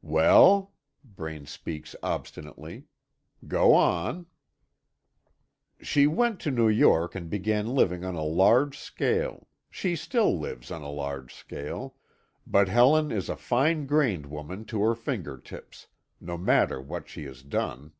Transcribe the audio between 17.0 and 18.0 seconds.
she has done.